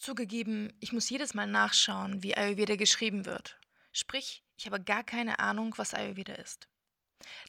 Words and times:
Zugegeben, 0.00 0.72
ich 0.80 0.94
muss 0.94 1.10
jedes 1.10 1.34
Mal 1.34 1.46
nachschauen, 1.46 2.22
wie 2.22 2.34
Ayurveda 2.34 2.76
geschrieben 2.76 3.26
wird. 3.26 3.60
Sprich, 3.92 4.42
ich 4.56 4.64
habe 4.64 4.82
gar 4.82 5.04
keine 5.04 5.40
Ahnung, 5.40 5.74
was 5.76 5.92
Ayurveda 5.92 6.32
ist. 6.32 6.68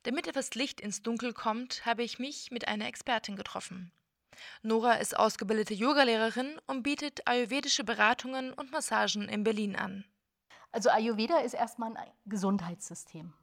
Damit 0.03 0.27
etwas 0.27 0.53
Licht 0.53 0.81
ins 0.81 1.01
Dunkel 1.01 1.31
kommt, 1.31 1.85
habe 1.85 2.03
ich 2.03 2.19
mich 2.19 2.51
mit 2.51 2.67
einer 2.67 2.87
Expertin 2.87 3.37
getroffen. 3.37 3.93
Nora 4.63 4.95
ist 4.95 5.17
ausgebildete 5.17 5.73
Yogalehrerin 5.73 6.59
und 6.67 6.83
bietet 6.83 7.25
ayurvedische 7.25 7.85
Beratungen 7.85 8.51
und 8.51 8.69
Massagen 8.73 9.29
in 9.29 9.45
Berlin 9.45 9.77
an. 9.77 10.03
Also 10.73 10.89
Ayurveda 10.89 11.37
ist 11.37 11.53
erstmal 11.53 11.95
ein 11.95 12.11
Gesundheitssystem. 12.25 13.33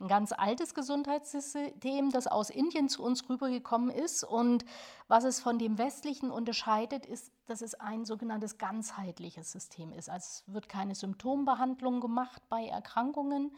Ein 0.00 0.08
ganz 0.08 0.32
altes 0.32 0.74
Gesundheitssystem, 0.74 2.10
das 2.10 2.26
aus 2.26 2.48
Indien 2.48 2.88
zu 2.88 3.02
uns 3.02 3.28
rübergekommen 3.28 3.90
ist. 3.90 4.24
Und 4.24 4.64
was 5.08 5.24
es 5.24 5.40
von 5.40 5.58
dem 5.58 5.76
westlichen 5.76 6.30
unterscheidet, 6.30 7.04
ist, 7.04 7.30
dass 7.46 7.60
es 7.60 7.74
ein 7.74 8.06
sogenanntes 8.06 8.56
ganzheitliches 8.56 9.52
System 9.52 9.92
ist. 9.92 10.08
Also 10.08 10.24
es 10.24 10.44
wird 10.46 10.70
keine 10.70 10.94
Symptombehandlung 10.94 12.00
gemacht 12.00 12.40
bei 12.48 12.66
Erkrankungen, 12.66 13.54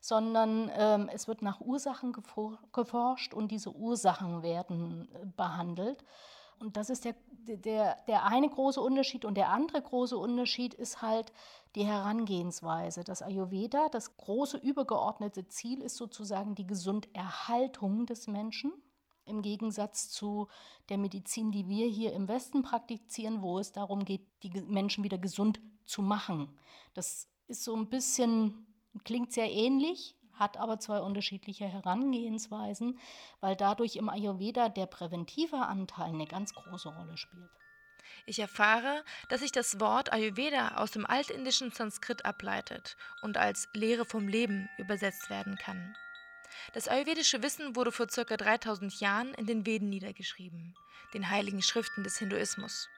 sondern 0.00 0.70
ähm, 0.74 1.08
es 1.10 1.28
wird 1.28 1.40
nach 1.40 1.60
Ursachen 1.62 2.14
geforscht 2.72 3.32
und 3.32 3.50
diese 3.50 3.74
Ursachen 3.74 4.42
werden 4.42 5.08
äh, 5.14 5.26
behandelt. 5.36 6.04
Und 6.58 6.76
das 6.76 6.90
ist 6.90 7.04
der, 7.04 7.14
der, 7.46 7.96
der 8.06 8.24
eine 8.24 8.48
große 8.48 8.80
Unterschied. 8.80 9.24
Und 9.24 9.36
der 9.36 9.50
andere 9.50 9.80
große 9.82 10.16
Unterschied 10.16 10.74
ist 10.74 11.02
halt 11.02 11.32
die 11.74 11.84
Herangehensweise. 11.84 13.04
Das 13.04 13.22
Ayurveda, 13.22 13.88
das 13.90 14.16
große 14.16 14.58
übergeordnete 14.58 15.46
Ziel 15.48 15.82
ist 15.82 15.96
sozusagen 15.96 16.54
die 16.54 16.66
Gesunderhaltung 16.66 18.06
des 18.06 18.26
Menschen. 18.26 18.72
Im 19.26 19.42
Gegensatz 19.42 20.08
zu 20.08 20.48
der 20.88 20.98
Medizin, 20.98 21.50
die 21.50 21.68
wir 21.68 21.86
hier 21.86 22.12
im 22.12 22.28
Westen 22.28 22.62
praktizieren, 22.62 23.42
wo 23.42 23.58
es 23.58 23.72
darum 23.72 24.04
geht, 24.04 24.22
die 24.42 24.50
Menschen 24.62 25.04
wieder 25.04 25.18
gesund 25.18 25.60
zu 25.84 26.00
machen. 26.00 26.56
Das 26.94 27.28
ist 27.48 27.64
so 27.64 27.74
ein 27.74 27.88
bisschen, 27.88 28.66
klingt 29.04 29.32
sehr 29.32 29.52
ähnlich, 29.52 30.16
hat 30.36 30.56
aber 30.56 30.78
zwei 30.78 31.00
unterschiedliche 31.00 31.66
Herangehensweisen, 31.66 32.98
weil 33.40 33.56
dadurch 33.56 33.96
im 33.96 34.08
Ayurveda 34.08 34.68
der 34.68 34.86
präventive 34.86 35.58
Anteil 35.58 36.10
eine 36.10 36.26
ganz 36.26 36.54
große 36.54 36.88
Rolle 36.88 37.16
spielt. 37.16 37.50
Ich 38.24 38.38
erfahre, 38.38 39.04
dass 39.28 39.40
sich 39.40 39.52
das 39.52 39.80
Wort 39.80 40.12
Ayurveda 40.12 40.76
aus 40.76 40.90
dem 40.90 41.06
altindischen 41.06 41.70
Sanskrit 41.70 42.24
ableitet 42.24 42.96
und 43.22 43.36
als 43.36 43.68
Lehre 43.72 44.04
vom 44.04 44.28
Leben 44.28 44.68
übersetzt 44.78 45.30
werden 45.30 45.56
kann. 45.56 45.96
Das 46.72 46.88
ayurvedische 46.88 47.42
Wissen 47.42 47.76
wurde 47.76 47.92
vor 47.92 48.06
ca. 48.06 48.36
3000 48.36 49.00
Jahren 49.00 49.34
in 49.34 49.46
den 49.46 49.66
Veden 49.66 49.88
niedergeschrieben, 49.88 50.74
den 51.14 51.28
heiligen 51.30 51.62
Schriften 51.62 52.02
des 52.02 52.18
Hinduismus. 52.18 52.88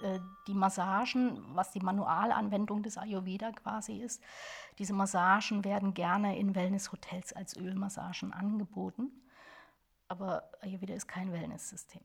Äh, 0.00 0.20
die 0.46 0.54
Massagen, 0.54 1.42
was 1.54 1.70
die 1.70 1.80
Manualanwendung 1.80 2.82
des 2.82 2.98
Ayurveda 2.98 3.52
quasi 3.52 4.00
ist, 4.00 4.22
diese 4.78 4.92
Massagen 4.92 5.64
werden 5.64 5.94
gerne 5.94 6.38
in 6.38 6.54
Wellnesshotels 6.54 7.32
als 7.32 7.56
Ölmassagen 7.56 8.32
angeboten. 8.32 9.10
Aber 10.08 10.50
Ayurveda 10.60 10.94
ist 10.94 11.08
kein 11.08 11.32
Wellnesssystem. 11.32 12.02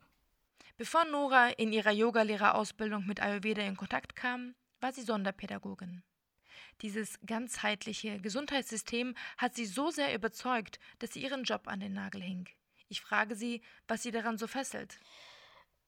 Bevor 0.77 1.05
Nora 1.05 1.47
in 1.49 1.73
ihrer 1.73 1.91
Yogalehrerausbildung 1.91 3.05
mit 3.05 3.21
Ayurveda 3.21 3.63
in 3.63 3.77
Kontakt 3.77 4.15
kam, 4.15 4.53
war 4.79 4.93
sie 4.93 5.01
Sonderpädagogin. 5.01 6.03
Dieses 6.83 7.19
ganzheitliche 7.25 8.19
Gesundheitssystem 8.19 9.15
hat 9.37 9.55
sie 9.55 9.65
so 9.65 9.89
sehr 9.89 10.13
überzeugt, 10.13 10.79
dass 10.99 11.13
sie 11.13 11.23
ihren 11.23 11.43
Job 11.43 11.67
an 11.67 11.79
den 11.79 11.93
Nagel 11.93 12.21
hing. 12.21 12.47
Ich 12.89 13.01
frage 13.01 13.35
sie, 13.35 13.61
was 13.87 14.03
sie 14.03 14.11
daran 14.11 14.37
so 14.37 14.45
fesselt 14.45 14.99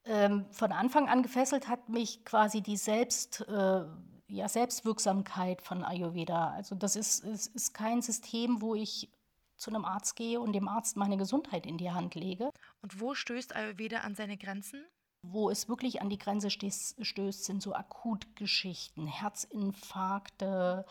ähm, 0.05 0.45
von 0.52 0.72
Anfang 0.72 1.09
an 1.09 1.23
gefesselt 1.23 1.67
hat 1.67 1.89
mich 1.89 2.25
quasi 2.25 2.61
die 2.61 2.78
Selbst, 2.78 3.42
äh, 3.47 3.86
ja, 4.28 4.47
Selbstwirksamkeit 4.47 5.61
von 5.61 5.83
Ayurveda. 5.83 6.52
Also 6.52 6.75
das 6.75 6.95
ist, 6.95 7.23
ist, 7.23 7.47
ist 7.55 7.73
kein 7.73 8.02
System, 8.02 8.61
wo 8.61 8.75
ich 8.75 9.09
zu 9.58 9.72
einem 9.72 9.86
Arzt 9.86 10.15
gehe 10.15 10.39
und 10.39 10.54
dem 10.54 10.67
Arzt 10.67 10.95
meine 10.95 11.17
Gesundheit 11.17 11.65
in 11.65 11.77
die 11.77 11.92
Hand 11.92 12.15
lege. 12.15 12.49
Und 12.82 12.99
wo 13.02 13.14
stößt 13.14 13.55
Ayurveda 13.55 13.99
an 13.99 14.15
seine 14.15 14.37
Grenzen? 14.37 14.86
Wo 15.21 15.49
es 15.49 15.67
wirklich 15.67 16.02
an 16.02 16.10
die 16.10 16.17
Grenze 16.17 16.49
stößt, 16.49 17.43
sind 17.43 17.61
so 17.61 17.73
Akutgeschichten, 17.73 19.05
Herzinfarkte, 19.05 20.86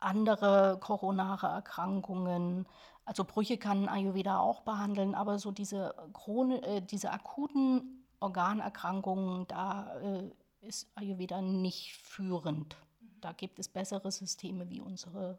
andere 0.00 0.78
koronare 0.80 1.48
Erkrankungen. 1.48 2.66
Also 3.04 3.24
Brüche 3.24 3.58
kann 3.58 3.88
Ayurveda 3.88 4.38
auch 4.38 4.62
behandeln, 4.62 5.14
aber 5.14 5.38
so 5.38 5.50
diese, 5.50 5.94
Krone, 6.14 6.62
äh, 6.62 6.80
diese 6.80 7.10
akuten 7.10 8.03
Organerkrankungen, 8.24 9.46
da 9.48 10.00
äh, 10.00 10.30
ist 10.62 10.90
Ayurveda 10.94 11.42
nicht 11.42 11.94
führend. 11.96 12.76
Da 13.20 13.32
gibt 13.32 13.58
es 13.58 13.68
bessere 13.68 14.10
Systeme 14.10 14.68
wie 14.70 14.80
unsere 14.80 15.38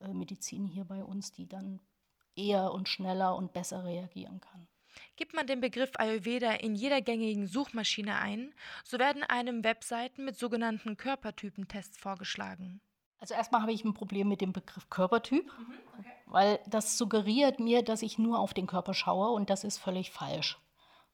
äh, 0.00 0.08
Medizin 0.08 0.66
hier 0.66 0.84
bei 0.84 1.04
uns, 1.04 1.32
die 1.32 1.48
dann 1.48 1.80
eher 2.36 2.72
und 2.72 2.88
schneller 2.88 3.34
und 3.34 3.52
besser 3.52 3.84
reagieren 3.84 4.40
kann. 4.40 4.68
Gibt 5.16 5.34
man 5.34 5.46
den 5.46 5.60
Begriff 5.60 5.90
Ayurveda 5.96 6.52
in 6.52 6.74
jeder 6.76 7.02
gängigen 7.02 7.48
Suchmaschine 7.48 8.18
ein, 8.18 8.54
so 8.84 8.98
werden 8.98 9.24
einem 9.24 9.64
Webseiten 9.64 10.24
mit 10.24 10.38
sogenannten 10.38 10.96
Körpertypentests 10.96 11.98
vorgeschlagen. 11.98 12.80
Also 13.18 13.34
erstmal 13.34 13.62
habe 13.62 13.72
ich 13.72 13.84
ein 13.84 13.94
Problem 13.94 14.28
mit 14.28 14.40
dem 14.40 14.52
Begriff 14.52 14.88
Körpertyp, 14.90 15.44
mhm, 15.44 15.74
okay. 15.98 16.12
weil 16.26 16.60
das 16.66 16.96
suggeriert 16.98 17.58
mir, 17.58 17.82
dass 17.82 18.02
ich 18.02 18.18
nur 18.18 18.38
auf 18.38 18.54
den 18.54 18.66
Körper 18.66 18.94
schaue 18.94 19.30
und 19.30 19.50
das 19.50 19.64
ist 19.64 19.78
völlig 19.78 20.12
falsch 20.12 20.58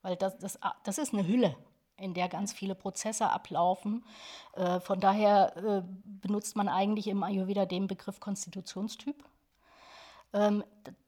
weil 0.03 0.17
das, 0.17 0.37
das, 0.39 0.59
das 0.85 0.99
ist 0.99 1.13
eine 1.13 1.27
Hülle, 1.27 1.57
in 1.97 2.15
der 2.15 2.29
ganz 2.29 2.53
viele 2.53 2.75
Prozesse 2.75 3.31
ablaufen. 3.31 4.05
Äh, 4.55 4.81
von 4.81 5.01
daher 5.01 5.57
äh, 5.57 5.83
benutzt 6.05 6.57
man 6.57 6.69
eigentlich 6.69 7.07
im 7.07 7.23
Ayurveda 7.23 7.67
den 7.67 7.87
Begriff 7.87 8.21
Konstitutionstyp. 8.21 9.25
Ähm, 10.33 10.65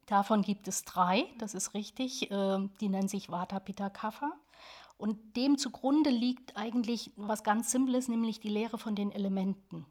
davon 0.07 0.43
gibt 0.43 0.69
es 0.69 0.85
drei, 0.85 1.25
das 1.39 1.55
ist 1.55 1.75
richtig. 1.75 2.31
Äh, 2.31 2.69
die 2.81 2.89
nennen 2.89 3.09
sich 3.09 3.31
Vata, 3.31 3.59
Pitta, 3.61 3.91
Kapha. 3.91 4.33
Und 4.97 5.37
dem 5.37 5.59
zugrunde 5.59 6.11
liegt 6.11 6.57
eigentlich 6.57 7.11
was 7.17 7.43
ganz 7.43 7.71
Simples, 7.71 8.09
nämlich 8.09 8.39
die 8.41 8.49
Lehre 8.49 8.79
von 8.79 8.95
den 8.95 9.11
Elementen. 9.11 9.87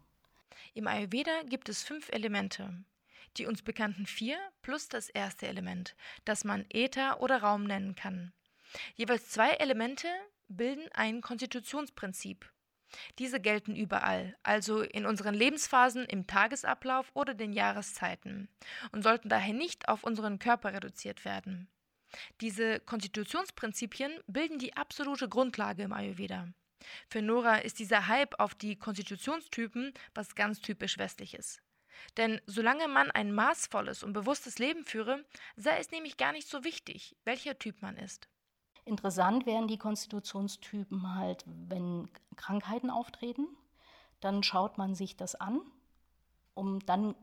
Im 0.73 0.87
Ayurveda 0.87 1.43
gibt 1.49 1.69
es 1.69 1.83
fünf 1.83 2.09
Elemente. 2.09 2.73
Die 3.37 3.47
uns 3.47 3.63
bekannten 3.63 4.05
vier 4.05 4.37
plus 4.61 4.89
das 4.89 5.09
erste 5.09 5.47
Element, 5.47 5.95
das 6.23 6.43
man 6.43 6.65
Äther 6.69 7.19
oder 7.21 7.41
Raum 7.41 7.63
nennen 7.63 7.95
kann. 7.95 8.31
Jeweils 8.95 9.29
zwei 9.29 9.51
Elemente 9.51 10.07
bilden 10.47 10.89
ein 10.93 11.21
Konstitutionsprinzip. 11.21 12.49
Diese 13.17 13.39
gelten 13.39 13.75
überall, 13.75 14.35
also 14.43 14.81
in 14.81 15.05
unseren 15.05 15.33
Lebensphasen, 15.33 16.05
im 16.05 16.27
Tagesablauf 16.27 17.09
oder 17.13 17.33
den 17.33 17.53
Jahreszeiten 17.53 18.49
und 18.91 19.03
sollten 19.03 19.29
daher 19.29 19.53
nicht 19.53 19.87
auf 19.87 20.03
unseren 20.03 20.39
Körper 20.39 20.73
reduziert 20.73 21.25
werden. 21.25 21.67
Diese 22.41 22.79
Konstitutionsprinzipien 22.79 24.19
bilden 24.27 24.59
die 24.59 24.75
absolute 24.75 25.27
Grundlage 25.27 25.83
im 25.83 25.93
Ayurveda. 25.93 26.49
Für 27.09 27.21
Nora 27.21 27.57
ist 27.57 27.79
dieser 27.79 28.07
Hype 28.07 28.39
auf 28.39 28.53
die 28.53 28.75
Konstitutionstypen 28.75 29.93
was 30.13 30.35
ganz 30.35 30.59
typisch 30.59 30.97
westliches. 30.97 31.61
Denn 32.17 32.41
solange 32.45 32.87
man 32.87 33.11
ein 33.11 33.31
maßvolles 33.31 34.03
und 34.03 34.13
bewusstes 34.13 34.59
Leben 34.59 34.85
führe, 34.85 35.23
sei 35.55 35.77
es 35.77 35.91
nämlich 35.91 36.17
gar 36.17 36.33
nicht 36.33 36.47
so 36.47 36.63
wichtig, 36.63 37.15
welcher 37.23 37.57
Typ 37.57 37.81
man 37.81 37.97
ist. 37.97 38.27
Interessant 38.85 39.45
wären 39.45 39.67
die 39.67 39.77
Konstitutionstypen 39.77 41.15
halt, 41.15 41.45
wenn 41.45 42.09
Krankheiten 42.35 42.89
auftreten, 42.89 43.47
dann 44.19 44.43
schaut 44.43 44.77
man 44.77 44.95
sich 44.95 45.15
das 45.15 45.35
an, 45.35 45.61
um 46.53 46.79
dann 46.85 47.15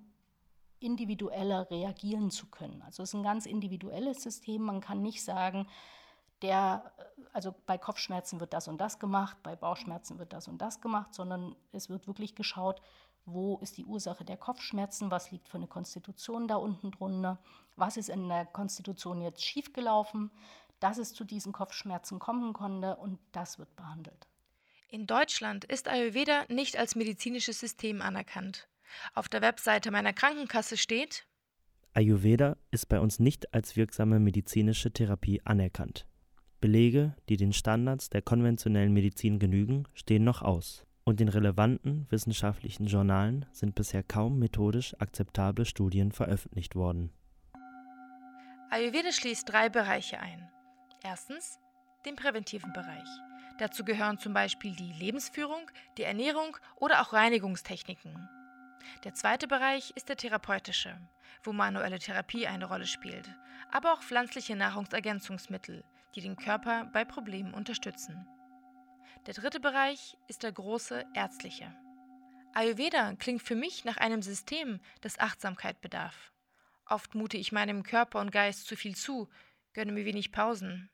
individueller 0.81 1.71
reagieren 1.71 2.31
zu 2.31 2.47
können. 2.47 2.83
Also 2.83 3.03
es 3.03 3.11
ist 3.11 3.15
ein 3.15 3.23
ganz 3.23 3.47
individuelles 3.47 4.23
System. 4.23 4.63
Man 4.63 4.81
kann 4.81 5.03
nicht 5.03 5.23
sagen, 5.23 5.67
der, 6.43 6.91
also 7.33 7.55
bei 7.67 7.77
Kopfschmerzen 7.77 8.41
wird 8.41 8.55
das 8.55 8.67
und 8.67 8.81
das 8.81 8.99
gemacht, 8.99 9.37
bei 9.43 9.57
Bauchschmerzen 9.57 10.19
wird 10.19 10.33
das 10.33 10.49
und 10.49 10.59
das 10.59 10.81
gemacht, 10.81 11.15
sondern 11.15 11.55
es 11.73 11.91
wird 11.91 12.07
wirklich 12.07 12.35
geschaut, 12.35 12.81
wo 13.27 13.59
ist 13.59 13.77
die 13.77 13.85
Ursache 13.85 14.25
der 14.25 14.39
Kopfschmerzen, 14.39 15.11
was 15.11 15.31
liegt 15.31 15.49
für 15.49 15.59
eine 15.59 15.67
Konstitution 15.67 16.49
da 16.49 16.57
unten 16.57 16.91
drunter, 16.91 17.39
was 17.77 17.99
ist 17.99 18.09
in 18.09 18.29
der 18.29 18.47
Konstitution 18.47 19.21
jetzt 19.21 19.45
schiefgelaufen, 19.45 20.31
dass 20.81 20.99
es 20.99 21.15
zu 21.15 21.25
diesen 21.25 21.53
Kopfschmerzen 21.53 22.19
kommen 22.19 22.53
konnte 22.53 22.97
und 22.97 23.19
das 23.33 23.59
wird 23.59 23.75
behandelt. 23.77 24.27
In 24.89 25.07
Deutschland 25.07 25.65
ist 25.65 25.89
Ayurveda 25.89 26.47
nicht 26.49 26.77
als 26.77 26.97
medizinisches 26.97 27.61
System 27.61 28.03
anerkannt. 28.03 28.69
Auf 29.15 29.29
der 29.29 29.41
Webseite 29.41 29.93
meiner 29.93 30.13
Krankenkasse 30.13 30.77
steht, 30.77 31.27
Ayurveda 31.93 32.57
ist 32.71 32.89
bei 32.89 33.01
uns 33.01 33.19
nicht 33.19 33.53
als 33.53 33.77
wirksame 33.77 34.21
medizinische 34.21 34.93
Therapie 34.93 35.41
anerkannt. 35.45 36.07
Belege, 36.61 37.17
die 37.29 37.37
den 37.37 37.53
Standards 37.53 38.11
der 38.11 38.23
konventionellen 38.23 38.93
Medizin 38.93 39.39
genügen, 39.39 39.85
stehen 39.95 40.25
noch 40.25 40.43
aus. 40.43 40.85
Und 41.05 41.21
in 41.21 41.29
relevanten 41.29 42.07
wissenschaftlichen 42.11 42.87
Journalen 42.87 43.47
sind 43.53 43.75
bisher 43.75 44.03
kaum 44.03 44.39
methodisch 44.39 44.95
akzeptable 45.01 45.65
Studien 45.65 46.13
veröffentlicht 46.13 46.77
worden. 46.77 47.11
Ayurveda 48.71 49.11
schließt 49.11 49.49
drei 49.49 49.69
Bereiche 49.69 50.21
ein. 50.21 50.49
Erstens 51.03 51.59
den 52.05 52.17
präventiven 52.17 52.73
Bereich. 52.73 53.09
Dazu 53.59 53.85
gehören 53.85 54.19
zum 54.19 54.33
Beispiel 54.33 54.75
die 54.75 54.93
Lebensführung, 54.93 55.71
die 55.97 56.03
Ernährung 56.03 56.57
oder 56.77 57.01
auch 57.01 57.13
Reinigungstechniken. 57.13 58.29
Der 59.05 59.15
zweite 59.15 59.47
Bereich 59.47 59.93
ist 59.97 60.09
der 60.09 60.17
therapeutische, 60.17 60.97
wo 61.43 61.53
manuelle 61.53 61.99
Therapie 61.99 62.47
eine 62.47 62.67
Rolle 62.67 62.87
spielt, 62.87 63.29
aber 63.71 63.93
auch 63.93 64.03
pflanzliche 64.03 64.57
Nahrungsergänzungsmittel, 64.57 65.85
die 66.15 66.21
den 66.21 66.37
Körper 66.37 66.87
bei 66.93 67.05
Problemen 67.05 67.55
unterstützen. 67.55 68.27
Der 69.27 69.35
dritte 69.35 69.61
Bereich 69.61 70.17
ist 70.29 70.43
der 70.43 70.53
große 70.53 71.07
ärztliche. 71.15 71.75
Ayurveda 72.53 73.15
klingt 73.15 73.43
für 73.43 73.55
mich 73.55 73.85
nach 73.85 73.99
einem 73.99 74.23
System, 74.23 74.81
das 75.03 75.19
Achtsamkeit 75.19 75.81
bedarf. 75.81 76.33
Oft 76.87 77.15
mute 77.15 77.37
ich 77.37 77.53
meinem 77.53 77.85
Körper 77.85 78.21
und 78.21 78.33
Geist 78.33 78.67
zu 78.67 78.75
viel 78.75 78.97
zu, 78.97 79.29
gönne 79.73 79.93
mir 79.93 80.05
wenig 80.05 80.33
Pausen. 80.33 80.91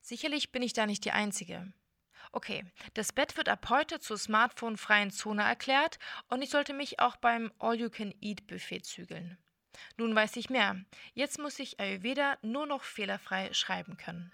Sicherlich 0.00 0.52
bin 0.52 0.62
ich 0.62 0.72
da 0.72 0.86
nicht 0.86 1.04
die 1.04 1.12
Einzige. 1.12 1.72
Okay, 2.32 2.64
das 2.94 3.12
Bett 3.12 3.36
wird 3.36 3.48
ab 3.48 3.68
heute 3.70 3.98
zur 3.98 4.16
smartphone-freien 4.16 5.10
Zone 5.10 5.42
erklärt 5.42 5.98
und 6.28 6.42
ich 6.42 6.50
sollte 6.50 6.72
mich 6.72 7.00
auch 7.00 7.16
beim 7.16 7.52
All-You-Can-Eat-Buffet 7.58 8.82
zügeln. 8.82 9.36
Nun 9.96 10.14
weiß 10.14 10.36
ich 10.36 10.50
mehr. 10.50 10.84
Jetzt 11.14 11.38
muss 11.38 11.58
ich 11.58 11.80
Ayurveda 11.80 12.38
nur 12.42 12.66
noch 12.66 12.84
fehlerfrei 12.84 13.52
schreiben 13.52 13.96
können. 13.96 14.32